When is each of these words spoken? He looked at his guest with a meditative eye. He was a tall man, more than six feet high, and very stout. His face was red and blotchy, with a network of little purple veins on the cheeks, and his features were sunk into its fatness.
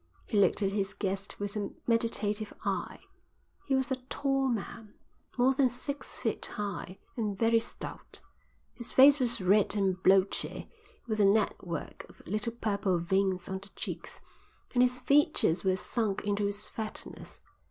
He 0.25 0.35
looked 0.39 0.63
at 0.63 0.71
his 0.71 0.95
guest 0.95 1.39
with 1.39 1.55
a 1.55 1.69
meditative 1.85 2.55
eye. 2.65 3.01
He 3.67 3.75
was 3.75 3.91
a 3.91 3.97
tall 4.09 4.47
man, 4.47 4.95
more 5.37 5.53
than 5.53 5.69
six 5.69 6.17
feet 6.17 6.43
high, 6.47 6.97
and 7.15 7.37
very 7.37 7.59
stout. 7.59 8.23
His 8.73 8.91
face 8.91 9.19
was 9.19 9.39
red 9.41 9.75
and 9.75 10.01
blotchy, 10.01 10.67
with 11.05 11.19
a 11.19 11.25
network 11.25 12.07
of 12.09 12.25
little 12.25 12.53
purple 12.53 12.97
veins 12.97 13.47
on 13.47 13.59
the 13.59 13.69
cheeks, 13.75 14.21
and 14.73 14.81
his 14.81 14.97
features 14.97 15.63
were 15.63 15.75
sunk 15.75 16.23
into 16.25 16.47
its 16.47 16.67
fatness. 16.67 17.39